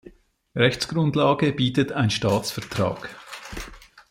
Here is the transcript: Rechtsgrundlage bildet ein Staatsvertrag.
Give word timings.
Rechtsgrundlage 0.55 1.51
bildet 1.53 1.91
ein 1.91 2.09
Staatsvertrag. 2.09 3.15